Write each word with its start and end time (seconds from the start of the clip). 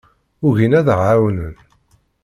Ugin 0.47 0.77
ad 0.79 0.87
aɣ-ɛawnen. 0.93 1.55